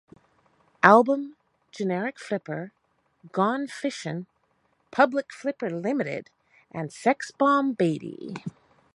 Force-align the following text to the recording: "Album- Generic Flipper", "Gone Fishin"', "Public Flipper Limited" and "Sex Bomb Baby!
"Album- 0.81 1.37
Generic 1.77 2.17
Flipper", 2.17 2.71
"Gone 3.33 3.67
Fishin"', 3.67 4.25
"Public 4.89 5.31
Flipper 5.31 5.69
Limited" 5.69 6.31
and 6.71 6.91
"Sex 6.91 7.29
Bomb 7.29 7.73
Baby! 7.73 8.33